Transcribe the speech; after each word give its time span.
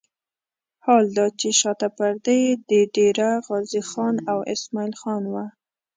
حال 0.85 1.05
دا 1.17 1.25
چې 1.39 1.49
شاته 1.59 1.87
پرده 1.97 2.33
یې 2.43 2.51
د 2.69 2.71
ډېره 2.95 3.29
غازي 3.47 3.81
خان 3.89 4.15
او 4.31 4.37
اسماعیل 4.53 4.93
خان 5.01 5.23
وه. 5.33 5.45